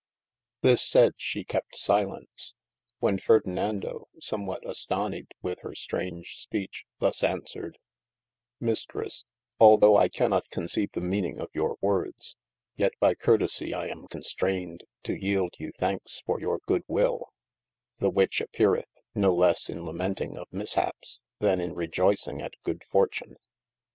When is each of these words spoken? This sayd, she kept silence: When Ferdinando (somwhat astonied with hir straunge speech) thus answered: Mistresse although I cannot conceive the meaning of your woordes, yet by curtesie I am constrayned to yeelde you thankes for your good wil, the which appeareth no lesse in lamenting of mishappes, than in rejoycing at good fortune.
This 0.61 0.81
sayd, 0.81 1.13
she 1.15 1.43
kept 1.43 1.77
silence: 1.77 2.55
When 2.97 3.19
Ferdinando 3.19 4.07
(somwhat 4.19 4.63
astonied 4.67 5.27
with 5.43 5.59
hir 5.59 5.75
straunge 5.75 6.37
speech) 6.39 6.85
thus 6.97 7.23
answered: 7.23 7.77
Mistresse 8.59 9.25
although 9.59 9.95
I 9.95 10.09
cannot 10.09 10.49
conceive 10.49 10.89
the 10.93 11.01
meaning 11.01 11.39
of 11.39 11.51
your 11.53 11.77
woordes, 11.83 12.33
yet 12.75 12.93
by 12.99 13.13
curtesie 13.13 13.75
I 13.75 13.89
am 13.89 14.07
constrayned 14.07 14.79
to 15.03 15.13
yeelde 15.15 15.59
you 15.59 15.71
thankes 15.77 16.19
for 16.25 16.39
your 16.41 16.61
good 16.65 16.81
wil, 16.87 17.31
the 17.99 18.09
which 18.09 18.41
appeareth 18.41 18.89
no 19.13 19.31
lesse 19.35 19.69
in 19.69 19.85
lamenting 19.85 20.35
of 20.35 20.47
mishappes, 20.51 21.19
than 21.37 21.59
in 21.61 21.75
rejoycing 21.75 22.41
at 22.41 22.55
good 22.63 22.83
fortune. 22.89 23.37